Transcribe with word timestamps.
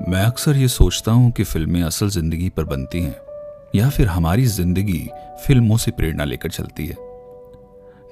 मैं 0.00 0.22
अक्सर 0.22 0.56
ये 0.56 0.66
सोचता 0.68 1.12
हूँ 1.12 1.30
कि 1.30 1.44
फ़िल्में 1.44 1.82
असल 1.82 2.08
ज़िंदगी 2.10 2.48
पर 2.48 2.64
बनती 2.64 3.00
हैं, 3.00 3.16
या 3.74 3.88
फिर 3.90 4.06
हमारी 4.06 4.44
ज़िंदगी 4.46 5.08
फ़िल्मों 5.46 5.76
से 5.76 5.90
प्रेरणा 5.90 6.24
लेकर 6.24 6.50
चलती 6.50 6.86
है। 6.86 6.94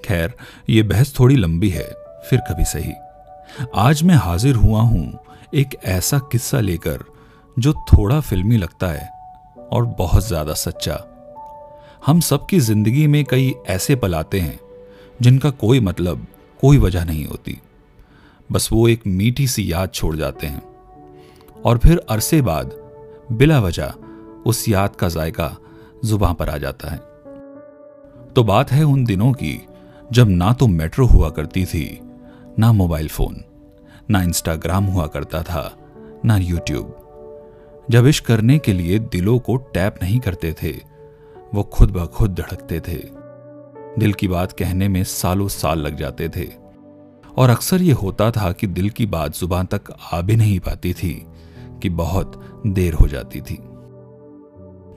खैर, 0.04 0.33
ये 0.71 0.83
बहस 0.83 1.14
थोड़ी 1.19 1.37
लंबी 1.37 1.71
है, 1.71 1.87
फिर 2.30 2.41
कभी 2.51 2.64
सही। 2.64 2.93
आज 3.77 4.03
मैं 4.03 4.14
हाजिर 4.17 4.54
हुआ 4.57 4.82
हूँ 4.82 5.18
एक 5.54 5.77
ऐसा 5.86 6.18
किस्सा 6.32 6.61
लेकर 6.61 7.04
जो 7.57 7.72
थोड़ा 7.93 8.21
फिल्मी 8.21 8.57
लगता 8.57 8.87
है 8.87 9.09
और 9.73 9.87
बहुत 9.98 10.27
ज़्यादा 10.29 10.55
सच्चा। 10.55 11.00
हम 12.07 12.21
सबकी 12.23 12.61
ज़िंदगी 12.61 13.07
में 13.07 13.25
कई 13.25 13.55
ऐसे 13.68 13.96
पल 13.96 14.14
आते 14.14 14.41
हैं, 14.41 14.59
जिनका 15.23 15.50
कोई 15.50 15.80
मतलब 15.80 16.27
कोई 16.62 16.79
वजह 16.79 17.05
नहीं 17.05 17.27
होती। 17.27 17.61
बस 18.50 18.68
वो 18.73 18.89
एक 18.89 19.07
मीठी 19.07 19.46
सी 19.48 19.73
याद 19.73 19.93
छोड़ 19.95 20.17
जाते 20.17 20.46
हैं। 20.46 20.75
और 21.65 21.79
फिर 21.79 21.99
अरसे 21.99 22.43
बाद, 22.43 22.75
बिला 23.33 23.61
वजह 23.61 23.93
उस 24.46 24.69
याद 24.69 24.96
का 24.96 25.09
जायका 25.09 25.57
ज़ुबान 26.05 26.35
पर 26.35 26.49
आ 26.49 26.57
जाता 26.57 26.89
है। 26.89 26.99
तो 28.32 28.45
बात 28.45 28.73
है 28.73 28.85
उन 28.85 29.05
दिनों 29.05 29.32
की 29.32 29.67
जब 30.13 30.29
ना 30.29 30.53
तो 30.53 30.67
मेट्रो 30.67 31.07
हुआ 31.07 31.31
करती 31.31 31.65
थी, 31.65 32.01
ना 32.59 32.73
मोबाइल 32.73 33.09
फ़ोन, 33.09 33.45
ना 34.11 34.23
इंस्टाग्राम 34.23 34.84
हुआ 34.84 35.06
करता 35.06 35.42
था, 35.42 35.77
ना 36.25 36.37
यूट्यूब। 36.37 37.03
जब 37.91 38.07
इश्क 38.07 38.27
करने 38.27 38.59
के 38.59 38.73
लिए 38.73 38.98
दिलों 38.98 39.39
को 39.39 39.57
टैप 39.57 39.95
नहीं 40.03 40.20
करते 40.20 40.55
थे, 40.62 40.73
वो 41.55 41.62
खुद 41.62 41.91
ब 41.91 42.07
खुद 42.07 42.34
धड़कते 42.34 42.81
थे। 42.81 43.27
दिल 43.98 44.12
की 44.12 44.29
बात 44.29 44.53
कहने 44.53 44.89
में 44.89 45.05
सालों 45.05 45.48
साल 45.48 45.79
लग 45.79 45.97
जाते 45.97 46.29
थे। 46.29 46.48
और 47.37 47.51
अक्सर 47.51 47.83
ये 47.83 47.93
होता 47.93 48.31
था 48.31 48.53
कि 48.53 48.67
दिल 48.67 48.91
की 48.91 49.07
बात 49.07 49.34
ज़ुबान 49.34 49.67
तक 49.67 49.81
आ 50.12 50.20
भी 50.20 50.37
नहीं 50.37 50.61
पाती 50.61 50.93
थी। 50.93 51.27
कि 51.83 51.89
बहुत 51.89 52.63
देर 52.67 52.95
हो 52.95 53.09
जाती 53.09 53.41
थी। 53.41 53.59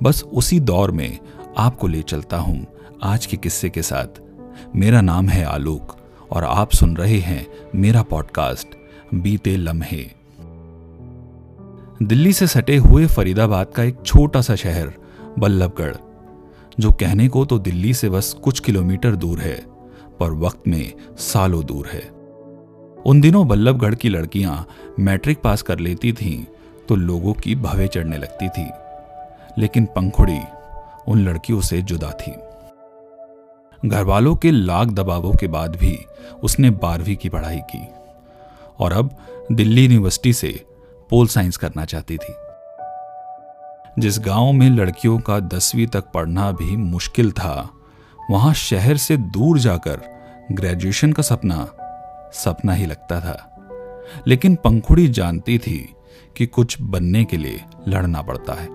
बस 0.03 0.23
उसी 0.33 0.59
दौर 0.59 0.91
में 0.91 1.19
आपको 1.57 1.87
ले 1.87 2.01
चलता 2.01 2.37
हूँ 2.37 2.65
आज 3.03 3.25
के 3.25 3.37
किस्से 3.37 3.69
के 3.69 3.81
साथ। 3.81 4.21
मेरा 4.75 5.01
नाम 5.01 5.29
है 5.29 5.43
आलोक 5.43 5.95
और 6.31 6.43
आप 6.43 6.71
सुन 6.71 6.97
रहे 6.97 7.19
हैं 7.19 7.45
मेरा 7.75 8.03
पॉडकास्ट, 8.03 8.67
बीते 9.13 9.55
लम्हे। 9.57 10.05
दिल्ली 12.03 12.33
से 12.33 12.47
सटे 12.47 12.77
हुए 12.77 13.05
फरीदाबाद 13.05 13.67
का 13.67 13.83
एक 13.83 13.97
छोटा 14.05 14.41
सा 14.41 14.55
शहर, 14.55 14.93
बल्लभगढ़, 15.39 15.95
जो 16.79 16.91
कहने 16.91 17.27
को 17.27 17.45
तो 17.45 17.59
दिल्ली 17.59 17.93
से 17.93 18.09
बस 18.09 18.33
कुछ 18.43 18.59
किलोमीटर 18.59 19.15
दूर 19.15 19.39
है, 19.39 19.55
पर 20.19 20.31
वक्त 20.31 20.67
में 20.67 20.93
सालों 21.17 21.65
दूर 21.65 21.87
है। 21.87 22.01
उन 23.05 23.21
दिनों 23.21 23.47
बल्लभगढ़ 23.47 23.95
की 23.95 24.09
लड़कियाँ 24.09 24.67
मैट्रिक 24.99 25.41
पास 25.41 25.61
कर 25.61 25.79
लेती 25.79 26.13
थीं 26.13 26.43
तो 26.89 26.95
लोगों 26.95 27.33
की 27.33 27.55
भवे 27.55 27.87
चढ़ने 27.87 28.17
लगती 28.17 28.49
थी, 28.49 28.69
लेकिन 29.57 29.85
पंखुड़ी 29.85 30.39
उन 31.07 31.19
लड़कियों 31.19 31.61
से 31.61 31.81
जुदा 31.81 32.11
थी। 32.11 32.31
घर 33.85 34.03
वालों 34.03 34.35
के 34.35 34.51
लाख 34.51 34.87
दबावों 34.87 35.33
के 35.33 35.47
बाद 35.47 35.75
भी 35.75 36.05
उसने 36.43 36.69
बारहवीं 36.69 37.15
की 37.15 37.29
पढ़ाई 37.29 37.59
की, 37.59 37.87
और 38.79 38.93
अब 38.93 39.15
दिल्ली 39.51 39.83
यूनिवर्सिटी 39.83 40.33
से 40.33 40.65
पोल 41.09 41.27
साइंस 41.27 41.57
करना 41.57 41.85
चाहती 41.85 42.17
थी। 42.17 42.33
जिस 43.99 44.19
गाँव 44.19 44.51
में 44.51 44.69
लड़कियों 44.69 45.19
का 45.19 45.39
दसवीं 45.39 45.87
तक 45.87 46.11
पढ़ना 46.11 46.51
भी 46.51 46.75
मुश्किल 46.75 47.31
था, 47.31 47.69
वहाँ 48.31 48.53
शहर 48.53 48.97
से 48.97 49.17
दूर 49.17 49.59
जाकर 49.59 50.01
ग्रेजुएशन 50.51 51.11
का 51.11 51.23
सपना 51.23 51.67
सपना 52.33 52.73
ही 52.73 52.85
लगता 52.85 53.19
था। 53.21 53.45
लेकिन 54.27 54.55
पंखुड़ी 54.55 55.07
जानती 55.07 55.57
थी 55.59 55.95
कि 56.37 56.45
कुछ 56.45 56.81
बनने 56.81 57.25
के 57.25 57.37
लिए 57.37 57.61
लड़ना 57.87 58.21
पड़ता 58.21 58.53
है। 58.53 58.67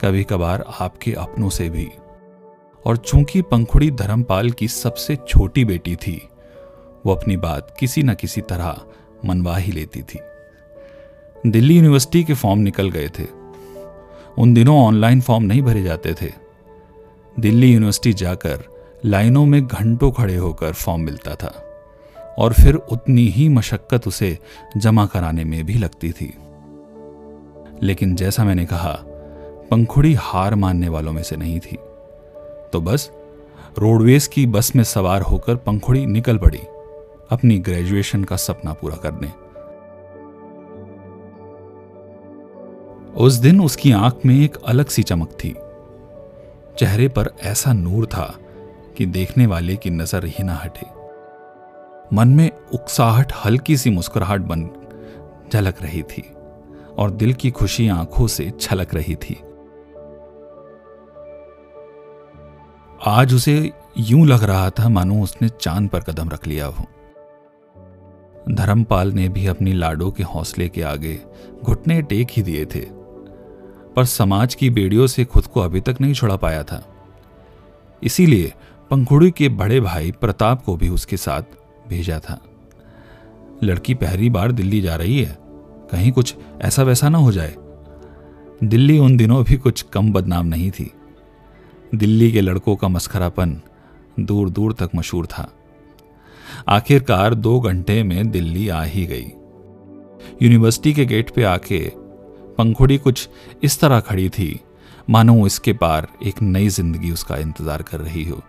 कभी 0.00 0.24
कभार 0.24 0.64
आपके 0.80 1.12
अपनों 1.12 1.48
से 1.48 1.70
भी। 1.70 1.88
और 2.86 2.96
चूँकि 2.96 3.42
पंखुड़ी 3.42 3.90
धर्मपाल 3.90 4.50
की 4.50 4.68
सबसे 4.68 5.16
छोटी 5.16 5.64
बेटी 5.64 5.96
थी, 5.96 6.28
वो 7.06 7.14
अपनी 7.14 7.36
बात 7.36 7.76
किसी 7.80 8.02
न 8.02 8.14
किसी 8.14 8.40
तरह 8.40 8.82
मनवा 9.24 9.56
ही 9.56 9.72
लेती 9.72 10.02
थी। 10.02 10.18
दिल्ली 11.50 11.76
यूनिवर्सिटी 11.76 12.24
के 12.24 12.34
फॉर्म 12.34 12.58
निकल 12.58 12.90
गए 12.90 13.08
थे। 13.08 13.24
उन 14.38 14.54
दिनों 14.54 14.78
ऑनलाइन 14.78 15.20
फॉर्म 15.20 15.44
नहीं 15.44 15.62
भरे 15.62 15.82
जाते 15.82 16.14
थे। 16.22 16.32
दिल्ली 17.40 17.72
यूनिवर्सिटी 17.72 18.12
जाकर 18.12 18.64
लाइनों 19.04 19.46
में 19.46 19.66
घंटों 19.66 20.10
खड़े 20.10 20.36
होकर 20.36 20.72
फॉर्म 20.72 21.02
मिलता 21.02 21.34
था। 21.34 21.62
और 22.38 22.52
फिर 22.52 22.74
उतनी 22.74 23.26
ही 23.26 23.48
मशक्कत 23.48 24.08
उसे 24.08 24.38
जमा 24.76 25.06
कराने 25.06 25.44
में 25.44 25.64
भी 25.64 25.74
लगती 25.74 26.12
थी। 26.12 26.38
लेकिन 27.82 28.14
जैसा 28.14 28.44
मैंने 28.44 28.66
कहा, 28.66 28.92
पंखुड़ी 29.70 30.14
हार 30.14 30.54
मानने 30.54 30.88
वालों 30.88 31.12
में 31.12 31.22
से 31.22 31.36
नहीं 31.36 31.60
थी। 31.60 31.78
तो 32.72 32.80
बस, 32.80 33.10
रोडवेज़ 33.78 34.28
की 34.28 34.46
बस 34.46 34.76
में 34.76 34.84
सवार 34.84 35.22
होकर 35.22 35.56
पंखुड़ी 35.56 36.06
निकल 36.06 36.38
पड़ी, 36.38 36.60
अपनी 37.30 37.58
ग्रेजुएशन 37.58 38.24
का 38.24 38.36
सपना 38.36 38.72
पूरा 38.72 38.96
करने। 38.96 39.46
उस 43.14 43.34
दिन 43.34 43.60
उसकी 43.60 43.92
आँख 43.92 44.18
में 44.26 44.40
एक 44.40 44.56
अलग 44.66 44.86
सी 44.86 45.02
चमक 45.02 45.28
थी। 45.28 45.56
चेहरे 46.78 47.08
पर 47.08 47.30
ऐसा 47.40 47.72
नूर 47.72 48.06
था 48.06 48.38
कि 48.96 49.06
देखने 49.06 49.46
वाले 49.46 49.76
की 49.76 49.90
नज़र 49.90 50.24
ही 50.24 50.44
ना 50.44 50.54
हटे। 50.54 50.86
मन 52.12 52.28
में 52.28 52.50
उकसाहट 52.74 53.32
हल्की 53.44 53.76
सी 53.76 53.90
मुस्कुराहट 53.90 54.40
बन, 54.40 54.70
झलक 55.52 55.82
रही 55.82 56.02
थी। 56.02 56.32
और 56.98 57.10
दिल 57.10 57.32
की 57.32 57.50
खुशी 57.50 57.88
आँखों 57.88 58.26
से 58.26 58.50
छलक 58.50 58.94
रही 58.94 59.14
थी। 59.14 59.36
आज 63.06 63.34
उसे 63.34 63.72
यूँ 63.98 64.26
लग 64.26 64.44
रहा 64.44 64.70
था 64.70 64.88
मानो 64.88 65.22
उसने 65.22 65.48
चाँद 65.50 65.88
पर 65.88 66.00
कदम 66.00 66.28
रख 66.28 66.46
लिया 66.46 66.66
हो। 66.66 66.84
धर्मपाल 68.50 69.12
ने 69.12 69.28
भी 69.28 69.46
अपनी 69.46 69.72
लाडो 69.72 70.10
के 70.10 70.22
हौसले 70.22 70.68
के 70.68 70.82
आगे 70.82 71.18
घुटने 71.64 72.00
टेक 72.02 72.28
ही 72.30 72.42
दिए 72.42 72.64
थे, 72.64 72.80
पर 73.96 74.04
समाज 74.04 74.54
की 74.54 74.70
बेड़ियों 74.70 75.06
से 75.06 75.24
खुद 75.24 75.46
को 75.46 75.60
अभी 75.60 75.80
तक 75.80 75.96
नहीं 76.00 76.14
छुड़ा 76.14 76.36
पाया 76.36 76.62
था। 76.62 76.82
इसीलिए 78.02 78.52
पंखुड़ी 78.90 79.30
के 79.30 79.48
बड़े 79.48 79.80
भाई 79.80 80.10
प्रताप 80.10 80.62
को 80.64 80.76
भी 80.76 80.88
उसके 80.88 81.16
साथ 81.16 81.42
भेजा 81.88 82.18
था। 82.20 82.40
लड़की 83.64 83.94
पहली 83.94 84.30
बार 84.30 84.52
दिल्ली 84.52 84.80
जा 84.80 84.96
रही 84.96 85.22
है 85.22 85.38
कहीं 85.92 86.12
कुछ 86.12 86.34
ऐसा 86.60 86.82
वैसा 86.82 87.08
ना 87.08 87.18
हो 87.18 87.32
जाए। 87.32 87.54
दिल्ली 88.64 88.98
उन 88.98 89.16
दिनों 89.16 89.42
भी 89.44 89.56
कुछ 89.56 89.82
कम 89.82 90.12
बदनाम 90.12 90.46
नहीं 90.46 90.70
थी। 90.70 90.90
दिल्ली 91.94 92.30
के 92.32 92.40
लड़कों 92.40 92.76
का 92.76 92.88
मस्खरापन 92.88 93.60
दूर 94.20 94.50
दूर 94.50 94.72
तक 94.72 94.90
मशहूर 94.94 95.26
था। 95.26 95.48
आखिरकार 96.68 97.34
दो 97.34 97.58
घंटे 97.60 98.02
में 98.02 98.30
दिल्ली 98.30 98.68
आ 98.68 98.82
ही 98.82 99.04
गई। 99.06 99.32
यूनिवर्सिटी 100.42 100.92
के 100.94 101.04
गेट 101.04 101.30
पे 101.30 101.42
आके 101.44 101.80
पंखुड़ी 102.58 102.98
कुछ 102.98 103.28
इस 103.62 103.80
तरह 103.80 104.00
खड़ी 104.00 104.28
थी, 104.28 104.60
मानो 105.10 105.46
इसके 105.46 105.72
पार 105.72 106.08
एक 106.26 106.42
नई 106.42 106.68
ज़िंदगी 106.68 107.10
उसका 107.10 107.36
इंतज़ार 107.36 107.82
कर 107.82 108.00
रही 108.00 108.24
हो। 108.24 108.42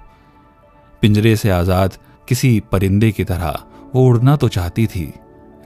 पिंजरे 1.01 1.35
से 1.35 1.49
आज़ाद 1.49 1.97
किसी 2.27 2.59
परिंदे 2.71 3.11
की 3.11 3.23
तरह, 3.23 3.63
वो 3.95 4.07
उड़ना 4.07 4.35
तो 4.35 4.47
चाहती 4.49 4.85
थी। 4.87 5.11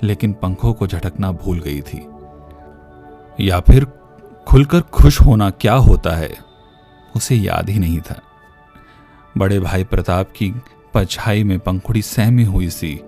लेकिन 0.03 0.33
पंखों 0.33 0.73
को 0.73 0.87
झटकना 0.87 1.31
भूल 1.31 1.59
गई 1.59 1.81
थी। 1.81 2.05
या 3.39 3.59
फिर 3.59 3.85
खुलकर 4.47 4.81
खुश 4.81 5.21
होना 5.21 5.49
क्या 5.49 5.73
होता 5.73 6.15
है, 6.15 6.37
उसे 7.15 7.35
याद 7.35 7.69
ही 7.69 7.79
नहीं 7.79 7.99
था। 8.01 8.21
बड़े 9.37 9.59
भाई 9.59 9.83
प्रताप 9.83 10.31
की 10.35 10.51
परछाई 10.93 11.43
में 11.43 11.59
पंखुड़ी 11.59 12.01
सहमी 12.01 12.43
हुई 12.43 12.69
सी 12.69 12.99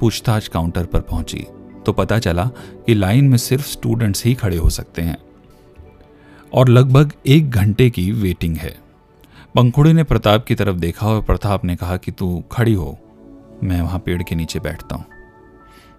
पूछताछ 0.00 0.48
काउंटर 0.48 0.84
पर 0.84 1.00
पहुँची 1.00 1.46
तो 1.86 1.92
पता 1.92 2.18
चला 2.18 2.44
कि 2.86 2.94
लाइन 2.94 3.28
में 3.28 3.38
सिर्फ़ 3.38 3.66
स्टूडेंट्स 3.66 4.24
ही 4.24 4.34
खड़े 4.34 4.56
हो 4.56 4.70
सकते 4.70 5.02
हैं। 5.02 5.16
और 6.54 6.68
लगभग 6.68 7.12
एक 7.26 7.50
घंटे 7.50 7.90
की 7.90 8.12
वेटिंग 8.12 8.56
है। 8.56 8.78
पंखुड़ी 9.54 9.92
ने 9.92 10.04
प्रताप 10.04 10.44
की 10.44 10.54
तरफ़ 10.54 10.76
देखा 10.76 11.06
और 11.06 11.22
प्रताप 11.22 11.64
ने 11.64 11.76
कहा 11.76 11.96
कि 11.96 12.12
तू 12.12 12.44
खड़ी 12.52 12.74
हो, 12.74 12.98
मैं 13.64 13.80
वहाँ 13.80 13.98
पेड़ 13.98 14.22
के 14.22 14.34
नीचे 14.34 14.60
बैठता 14.60 14.96
हूँ। 14.96 15.04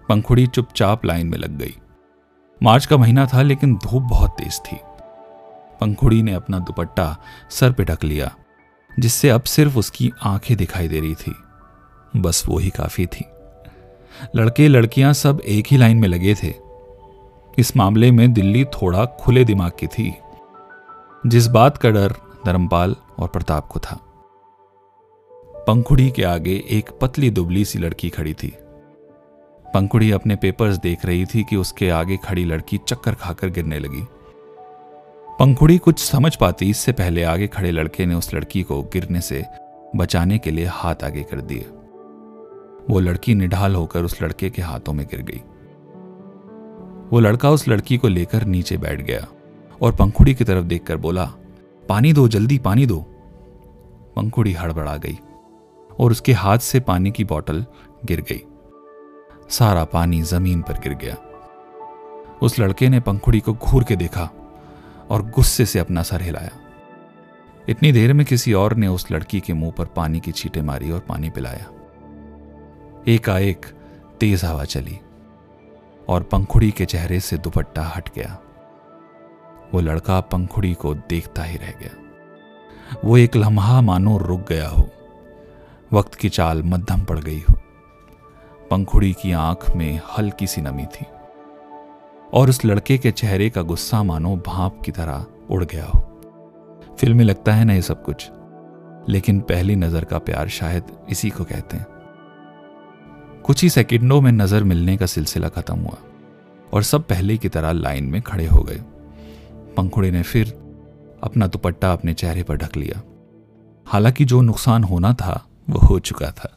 पंखुड़ी 0.08 0.46
चुपचाप 0.46 1.04
लाइन 1.04 1.26
में 1.26 1.38
लग 1.38 1.58
गई। 1.58 1.76
मार्च 2.62 2.86
का 2.86 2.96
महीना 2.96 3.26
था, 3.26 3.42
लेकिन 3.42 3.74
धूप 3.74 4.02
बहुत 4.02 4.30
तेज 4.30 4.60
थी। 4.60 4.76
पंखुड़ी 5.80 6.22
ने 6.22 6.32
अपना 6.32 6.58
दुपट्टा 6.58 7.16
सर 7.50 7.72
पे 7.72 7.84
ढक 7.84 8.04
लिया, 8.04 8.36
जिससे 8.98 9.30
अब 9.30 9.42
सिर्फ़ 9.42 9.78
उसकी 9.78 10.12
आँखें 10.22 10.56
दिखाई 10.56 10.88
दे 10.88 11.00
रही 11.00 11.14
थी। 11.14 11.36
बस 12.16 12.44
वो 12.48 12.58
ही 12.58 12.70
काफ़ी 12.70 13.06
थी। 13.06 13.24
लड़के 14.36 14.68
लड़कियाँ 14.68 15.12
सब 15.12 15.40
एक 15.46 15.66
ही 15.66 15.76
लाइन 15.76 15.96
में 15.96 16.08
लगे 16.08 16.34
थे। 16.34 16.54
इस 17.58 17.76
मामले 17.76 18.10
में 18.10 18.32
दिल्ली 18.32 18.64
थोड़ा 18.64 19.04
खुले 19.04 19.44
दिमाग 19.44 19.72
की 19.80 19.86
थी। 19.86 20.16
जिस 21.26 21.46
बात 21.46 21.76
का 21.76 21.90
डर 21.90 22.12
धर्मपाल 22.46 22.96
और 23.18 23.28
प्रताप 23.28 23.68
को 23.68 23.80
था। 23.80 24.00
पंखुड़ी 25.66 26.10
के 26.10 26.24
आगे 26.24 26.64
एक 26.70 26.90
पतली 27.00 27.30
दुबली 27.30 27.64
सी 27.64 27.78
लड़की 27.78 28.10
खड़ी 28.10 28.34
थी। 28.34 28.58
पंकुड़ी 29.74 30.10
अपने 30.10 30.36
पेपर्स 30.36 30.76
देख 30.76 31.04
रही 31.04 31.24
थी 31.24 31.44
कि 31.44 31.56
उसके 31.56 31.90
आगे 31.90 32.16
खड़ी 32.16 32.44
लड़की 32.44 32.78
चक्कर 32.78 33.14
खाकर 33.14 33.50
गिरने 33.50 33.78
लगी। 33.78 34.06
पंखुड़ी 35.38 35.78
कुछ 35.78 35.98
समझ 35.98 36.36
पाती 36.36 36.70
इससे 36.70 36.92
पहले 36.92 37.22
आगे 37.22 37.46
खड़े 37.46 37.70
लड़के 37.70 38.06
ने 38.06 38.14
उस 38.14 38.34
लड़की 38.34 38.62
को 38.62 38.82
गिरने 38.82 39.20
से 39.20 39.44
बचाने 39.96 40.38
के 40.38 40.50
लिए 40.50 40.66
हाथ 40.66 41.04
आगे 41.04 41.22
कर 41.22 41.40
दिए। 41.40 41.66
वो 42.90 43.00
लड़की 43.00 43.34
निढाल 43.34 43.74
होकर 43.74 44.04
उस 44.04 44.22
लड़के 44.22 44.50
के 44.50 44.62
हाथों 44.62 44.92
में 44.92 45.06
गिर 45.06 45.22
गई। 45.22 45.42
वो 47.10 47.20
लड़का 47.20 47.50
उस 47.50 47.68
लड़की 47.68 47.96
को 47.96 48.08
लेकर 48.08 48.44
नीचे 48.44 48.76
बैठ 48.76 49.00
गया 49.00 49.26
और 49.82 49.96
पंखुड़ी 49.96 50.34
की 50.34 50.44
तरफ़ 50.44 50.64
देखकर 50.64 50.96
बोला, 50.96 51.24
पानी 51.88 52.12
दो, 52.12 52.28
जल्दी 52.28 52.58
पानी 52.58 52.86
दो। 52.86 52.98
पंखुड़ी 54.16 54.52
हड़बड़ा 54.52 54.96
गई 54.96 55.18
और 56.00 56.10
उसके 56.10 56.32
हाथ 56.32 56.58
से 56.58 56.80
पानी 56.80 57.10
की 57.10 57.24
बोतल 57.24 57.64
गिर 58.04 58.20
गई। 58.20 58.42
सारा 59.50 59.84
पानी 59.84 60.22
ज़मीन 60.22 60.62
पर 60.62 60.78
गिर 60.78 60.94
गया। 60.94 61.16
उस 62.42 62.58
लड़के 62.58 62.88
ने 62.88 63.00
पंखुड़ी 63.00 63.40
को 63.40 63.52
घूर 63.52 63.84
के 63.84 63.96
देखा 63.96 64.30
और 65.10 65.30
गुस्से 65.30 65.66
से 65.66 65.78
अपना 65.78 66.02
सर 66.02 66.22
हिलाया। 66.22 66.50
इतनी 67.68 67.92
देर 67.92 68.12
में 68.12 68.26
किसी 68.26 68.52
और 68.52 68.74
ने 68.74 68.88
उस 68.88 69.10
लड़की 69.10 69.40
के 69.40 69.52
मुँह 69.52 69.72
पर 69.72 69.84
पानी 69.84 70.20
की 70.20 70.32
छींटे 70.32 70.62
मारी 70.62 70.90
और 70.90 71.00
पानी 71.00 71.30
पिलाया। 71.30 71.66
एकाएक 73.08 73.66
तेज 74.20 74.44
हवा 74.44 74.64
चली 74.64 74.98
और 76.08 76.22
पंखुड़ी 76.22 76.70
के 76.70 76.86
चेहरे 76.86 77.20
से 77.20 77.38
दुपट्टा 77.38 77.82
हट 77.82 78.14
गया। 78.14 78.38
वो 79.74 79.80
लड़का 79.80 80.20
पंखुड़ी 80.20 80.74
को 80.74 80.94
देखता 80.94 81.42
ही 81.42 81.56
रह 81.56 81.70
गया। 81.70 81.96
वो 83.04 83.16
एक 83.16 83.36
लम्हा 83.36 83.80
मानो 83.80 84.18
रुक 84.18 84.48
गया 84.48 84.68
हो। 84.68 84.88
वक्त 85.92 86.14
की 86.14 86.28
चाल 86.28 86.62
मध्यम 86.62 87.04
पड़ 87.04 87.18
गई 87.18 87.40
हो। 87.40 87.55
पंखुड़ी 88.70 89.12
की 89.12 89.32
आँख 89.32 89.76
में 89.76 90.00
हल्की 90.18 90.46
सी 90.46 90.60
नमी 90.60 90.84
थी। 90.84 91.06
और 92.34 92.48
उस 92.48 92.64
लड़के 92.64 92.98
के 92.98 93.10
चेहरे 93.10 93.50
का 93.50 93.62
गुस्सा 93.62 94.02
मानो 94.02 94.36
भाप 94.36 94.80
की 94.84 94.92
तरह 94.92 95.26
उड़ 95.50 95.64
गया 95.64 95.84
हो। 95.84 96.00
फ़िल्म 97.00 97.16
में 97.16 97.24
लगता 97.24 97.54
है 97.54 97.64
ना 97.64 97.72
ये 97.72 97.82
सब 97.82 98.02
कुछ, 98.04 98.30
लेकिन 99.08 99.40
पहली 99.40 99.76
नज़र 99.76 100.04
का 100.04 100.18
प्यार 100.18 100.48
शायद 100.48 100.84
इसी 101.10 101.30
को 101.30 101.44
कहते 101.44 101.76
हैं। 101.76 101.86
कुछ 103.44 103.62
ही 103.62 103.68
सेकंडों 103.70 104.20
में 104.20 104.32
नज़र 104.32 104.64
मिलने 104.64 104.96
का 104.96 105.06
सिलसिला 105.06 105.48
खत्म 105.48 105.76
हुआ, 105.76 105.96
और 106.72 106.82
सब 106.82 107.02
पहले 107.02 107.36
की 107.36 107.48
तरह 107.48 107.72
लाइन 107.72 108.04
में 108.04 108.22
खड़े 108.22 108.46
हो 108.46 108.62
गए। 108.62 108.80
पंखुड़ी 109.76 110.10
ने 110.10 110.22
फिर 110.22 110.48
अपना 111.22 111.46
दुपट्टा 111.46 111.92
अपने 111.92 112.14
चेहरे 112.14 112.42
पर 112.42 112.56
ढक 112.56 112.76
लिया। 112.76 113.02
हालाँकि 113.86 114.24
जो 114.24 114.40
नुकसान 114.40 114.84
होना 114.84 115.12
था, 115.12 115.46
वो 115.70 115.78
हो 115.78 115.98
चुका 115.98 116.30
था। 116.30 116.55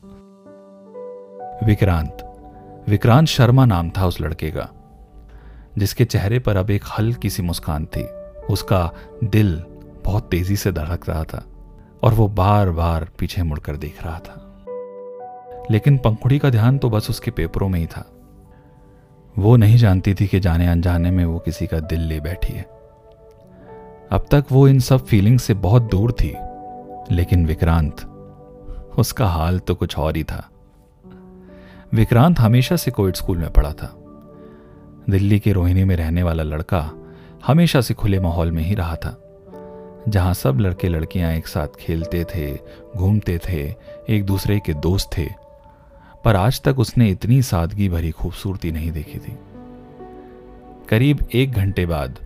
विक्रांत। 1.63 2.17
विक्रांत 2.87 3.27
शर्मा 3.27 3.65
नाम 3.65 3.89
था 3.89 4.05
उस 4.05 4.21
लड़के 4.21 4.51
का, 4.51 4.69
जिसके 5.77 6.05
चेहरे 6.05 6.39
पर 6.39 6.57
अब 6.57 6.69
एक 6.69 6.83
हल्की 6.99 7.29
सी 7.29 7.41
मुस्कान 7.41 7.85
थी। 7.85 8.03
उसका 8.49 8.91
दिल 9.23 9.63
बहुत 10.05 10.29
तेज़ी 10.29 10.55
से 10.55 10.71
धड़क 10.71 11.09
रहा 11.09 11.23
था 11.23 11.45
और 12.03 12.13
वो 12.13 12.27
बार 12.27 12.69
बार 12.69 13.09
पीछे 13.19 13.43
मुड़कर 13.43 13.75
देख 13.75 14.03
रहा 14.03 14.19
था। 14.19 14.45
लेकिन 15.71 15.97
पंखुड़ी 15.97 16.39
का 16.39 16.49
ध्यान 16.49 16.77
तो 16.77 16.89
बस 16.89 17.09
उसके 17.09 17.31
पेपरों 17.31 17.69
में 17.69 17.79
ही 17.79 17.85
था। 17.85 18.05
वो 19.37 19.55
नहीं 19.55 19.77
जानती 19.77 20.13
थी 20.13 20.27
कि 20.27 20.39
जाने 20.39 20.67
अनजाने 20.67 21.11
में 21.11 21.25
वो 21.25 21.39
किसी 21.39 21.67
का 21.67 21.79
दिल 21.79 21.99
ले 21.99 22.19
बैठी 22.19 22.53
है। 22.53 22.65
अब 24.11 24.25
तक 24.31 24.45
वो 24.51 24.67
इन 24.67 24.79
सब 24.79 25.05
फीलिंग्स 25.05 25.43
से 25.43 25.53
बहुत 25.53 25.81
दूर 25.81 26.11
थी, 26.11 26.35
लेकिन 27.15 27.45
विक्रांत, 27.45 28.01
उसका 28.99 29.27
हाल 29.27 29.59
तो 29.59 29.75
कुछ 29.75 29.97
और 29.97 30.15
ही 30.15 30.23
था। 30.23 30.49
विक्रांत 31.93 32.39
हमेशा 32.39 32.75
से 32.75 32.91
कोविड 32.91 33.15
स्कूल 33.15 33.37
में 33.37 33.53
पढ़ा 33.53 33.73
था। 33.73 33.95
दिल्ली 35.09 35.39
के 35.39 35.51
रोहिणी 35.51 35.83
में 35.83 35.95
रहने 35.95 36.23
वाला 36.23 36.43
लड़का 36.43 36.91
हमेशा 37.47 37.81
से 37.81 37.93
खुले 37.93 38.19
माहौल 38.19 38.51
में 38.51 38.63
ही 38.63 38.75
रहा 38.75 38.95
था। 38.95 39.21
जहाँ 40.07 40.33
सब 40.33 40.59
लड़के 40.59 40.89
लड़कियाँ 40.89 41.33
एक 41.33 41.47
साथ 41.47 41.67
खेलते 41.79 42.23
थे, 42.23 42.59
घूमते 42.97 43.39
थे, 43.49 43.75
एक 44.09 44.25
दूसरे 44.25 44.59
के 44.59 44.73
दोस्त 44.73 45.09
थे, 45.17 45.27
पर 46.25 46.35
आज 46.35 46.61
तक 46.61 46.79
उसने 46.79 47.09
इतनी 47.09 47.41
सादगी 47.41 47.89
भरी 47.89 48.11
खूबसूरती 48.11 48.71
नहीं 48.71 48.91
देखी 48.91 49.17
थी। 49.17 49.37
करीब 50.89 51.27
एक 51.33 51.51
घंटे 51.51 51.85
बाद 51.85 52.19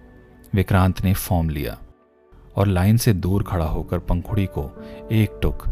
विक्रांत 0.53 1.03
ने 1.03 1.13
फॉर्म 1.13 1.49
लिया 1.49 1.77
और 2.55 2.67
लाइन 2.67 2.97
से 2.97 3.13
दूर 3.13 3.43
खड़ा 3.43 3.65
होकर 3.65 3.99
पंखुड़ी 3.99 4.45
को 4.45 4.83
एक 5.11 5.39
टुक 5.41 5.63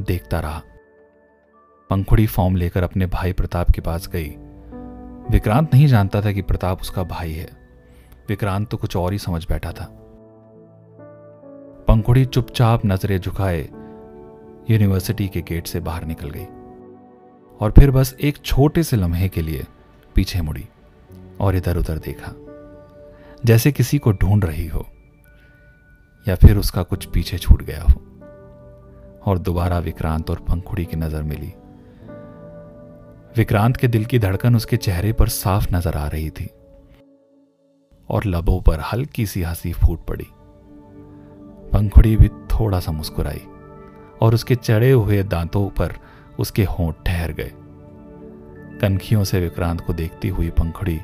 देखता 0.00 0.40
रहा। 0.40 0.62
पंखुड़ी 1.90 2.26
फॉर्म 2.26 2.56
लेकर 2.56 2.82
अपने 2.82 3.06
भाई 3.06 3.32
प्रताप 3.32 3.70
के 3.70 3.80
पास 3.80 4.08
गई। 4.08 4.28
विक्रांत 5.30 5.74
नहीं 5.74 5.86
जानता 5.86 6.20
था 6.22 6.32
कि 6.32 6.42
प्रताप 6.42 6.80
उसका 6.80 7.02
भाई 7.02 7.32
है। 7.32 7.48
विक्रांत 8.28 8.68
तो 8.68 8.76
कुछ 8.76 8.96
और 8.96 9.12
ही 9.12 9.18
समझ 9.18 9.44
बैठा 9.48 9.72
था। 9.72 9.88
पंखुड़ी 11.88 12.24
चुपचाप 12.24 12.86
नज़रें 12.86 13.18
झुकाए 13.20 13.60
यूनिवर्सिटी 14.70 15.28
के 15.28 15.40
गेट 15.40 15.66
से 15.66 15.80
बाहर 15.80 16.04
निकल 16.04 16.30
गई। 16.30 16.46
और 17.60 17.70
फिर 17.70 17.90
बस 17.90 18.14
एक 18.20 18.38
छोटे 18.44 18.82
से 18.82 18.96
लम्हे 18.96 19.28
के 19.28 19.42
लिए 19.42 19.64
पीछे 20.16 20.40
मुड़ी 20.40 20.68
और 21.40 21.56
इधर 21.56 21.76
उधर 21.76 21.98
देखा। 21.98 22.32
जैसे 23.44 23.72
किसी 23.72 23.98
को 23.98 24.12
ढूंढ 24.12 24.44
रही 24.44 24.66
हो, 24.66 24.86
या 26.26 26.34
फिर 26.34 26.56
उसका 26.56 26.82
कुछ 26.82 27.04
पीछे 27.04 27.38
छूट 27.38 27.62
गया 27.62 27.82
हो। 27.82 28.00
और 29.26 29.38
दोबारा 29.38 29.78
विक्रांत 29.78 30.30
और 30.30 30.40
पंखुड़ी 30.40 30.84
की 30.84 30.96
नज़र 30.96 31.22
मिली। 31.22 31.52
विक्रांत 33.36 33.76
के 33.76 33.88
दिल 33.88 34.04
की 34.04 34.18
धड़कन 34.18 34.56
उसके 34.56 34.76
चेहरे 34.76 35.12
पर 35.12 35.28
साफ़ 35.28 35.66
नज़र 35.74 35.96
आ 35.96 36.06
रही 36.08 36.30
थी 36.30 36.44
और 38.08 38.24
लबों 38.24 38.60
पर 38.60 38.80
हल्की 38.80 39.26
सी 39.26 39.42
हँसी 39.42 39.72
फूट 39.72 40.04
पड़ी। 40.06 40.26
पंखुड़ी 41.72 42.16
भी 42.16 42.28
थोड़ा 42.28 42.80
सा 42.80 42.92
मुस्कुराई 42.92 43.42
और 44.22 44.34
उसके 44.34 44.54
चढ़े 44.54 44.90
हुए 44.90 45.22
दांतों 45.22 45.68
पर 45.70 45.94
उसके 46.38 46.64
होंठ 46.64 46.94
ठहर 47.06 47.32
गए। 47.32 47.50
कनखियों 48.80 49.24
से 49.24 49.40
विक्रांत 49.40 49.80
को 49.80 49.92
देखती 49.92 50.28
हुई 50.28 50.50
पंखुड़ी 50.50 51.00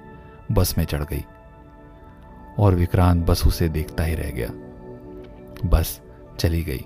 बस 0.53 0.75
में 0.79 0.85
चढ़ 0.85 1.05
गई 1.05 1.25
और 2.59 2.75
विक्रांत 2.75 3.27
बस 3.27 3.47
उसे 3.47 3.69
देखता 3.69 4.05
ही 4.05 4.15
रह 4.15 4.31
गया। 4.31 4.49
बस 5.69 6.01
चली 6.39 6.63
गई। 6.65 6.85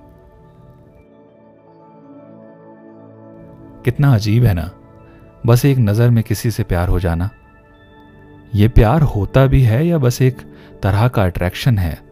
कितना 3.85 4.14
अजीब 4.14 4.44
है 4.44 4.55
ना 4.55 4.70
बस 5.46 5.64
एक 5.64 5.79
नज़र 5.79 6.11
में 6.11 6.25
किसी 6.25 6.50
से 6.50 6.62
प्यार 6.62 6.88
हो 6.88 7.00
जाना। 7.00 7.31
यह 8.55 8.69
प्यार 8.69 9.03
होता 9.03 9.46
भी 9.46 9.63
है 9.63 9.86
या 9.86 9.98
बस 9.98 10.22
एक 10.22 10.36
तरह 10.82 11.08
का 11.08 11.24
अट्रैक्शन 11.24 11.79
है, 11.79 12.03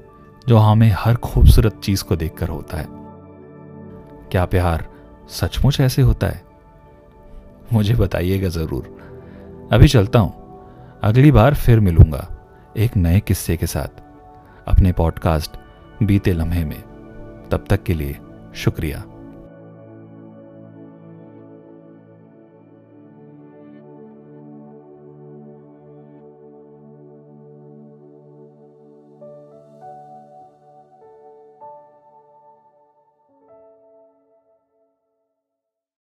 जो 0.48 0.56
हमें 0.56 0.94
हर 0.98 1.14
खूबसूरत 1.14 1.80
चीज़ 1.84 2.04
को 2.04 2.16
देखकर 2.16 2.48
होता 2.48 2.76
है? 2.76 2.86
क्या 4.30 4.44
प्यार 4.44 4.86
सचमुच 5.28 5.80
ऐसे 5.80 6.02
होता 6.02 6.26
है? 6.26 6.42
मुझे 7.72 7.94
बताइएगा 7.94 8.48
ज़रूर। 8.48 8.98
अभी 9.72 9.88
चलता 9.88 10.18
हूँ। 10.18 10.34
अगली 11.02 11.30
बार 11.30 11.54
फिर 11.54 11.80
मिलूँगा 11.80 12.28
एक 12.76 12.96
नए 12.96 13.20
किस्से 13.20 13.56
के 13.56 13.66
साथ 13.66 14.02
अपने 14.68 14.92
पॉडकास्ट 14.92 15.50
बीते 16.02 16.32
लम्हे 16.32 16.64
में। 16.64 16.82
तब 17.50 17.64
तक 17.70 17.82
के 17.82 17.94
लिए 17.94 18.18
शुक्रिया। 18.54 19.04